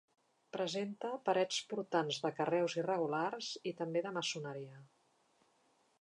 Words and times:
Presenta 0.55 1.11
parets 1.27 1.59
portants 1.73 2.19
de 2.25 2.33
carreus 2.39 2.77
irregulars 2.81 3.53
i 3.73 3.77
també 3.83 4.03
de 4.07 4.17
maçoneria. 4.19 4.85